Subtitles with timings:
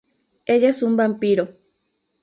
[0.47, 1.47] Ella es un vampiro.